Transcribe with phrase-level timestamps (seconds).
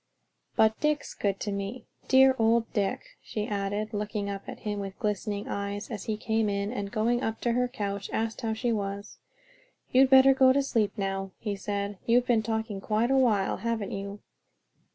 [0.55, 4.97] "But Dick's good to me; dear old Dick," she added, looking up at him with
[4.97, 8.71] glistening eyes as he came in and going up to her couch, asked how she
[8.71, 9.19] was.
[9.91, 11.99] "You'd better go to sleep now," he said.
[12.07, 14.21] "You've been talking quite awhile, haven't you?"